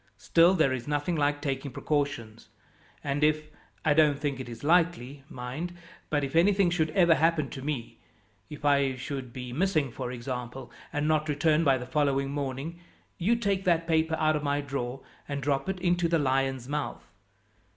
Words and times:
Still 0.17 0.55
there 0.55 0.73
is 0.73 0.87
nothing 0.87 1.15
like 1.15 1.43
taking 1.43 1.69
precautions, 1.69 2.49
and 3.03 3.23
if 3.23 3.51
I 3.85 3.93
don't 3.93 4.17
think 4.17 4.39
it 4.39 4.49
is 4.49 4.63
likely, 4.63 5.23
mind 5.29 5.77
but 6.09 6.23
if 6.23 6.35
anything 6.35 6.71
should 6.71 6.89
ever 6.97 7.13
happen 7.13 7.51
to 7.51 7.61
me 7.61 7.99
if 8.49 8.65
I 8.65 8.95
should 8.95 9.31
be 9.31 9.53
missing, 9.53 9.91
for 9.91 10.11
example, 10.11 10.71
and 10.91 11.07
not 11.07 11.29
return 11.29 11.63
by 11.63 11.77
the 11.77 11.85
following 11.85 12.31
morning 12.31 12.79
you 13.19 13.35
take 13.35 13.63
that 13.65 13.85
paper 13.85 14.15
out 14.17 14.35
of 14.35 14.41
my 14.41 14.59
drawer 14.59 15.01
and 15.29 15.39
drop 15.43 15.69
it 15.69 15.79
into 15.79 16.07
the 16.07 16.17
Lion's 16.17 16.67
Mouth. 16.67 17.07